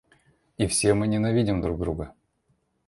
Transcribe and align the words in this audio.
И 0.57 0.65
все 0.65 0.95
мы 0.95 1.05
ненавидим 1.05 1.61
друг 1.61 1.77
друга. 1.79 2.15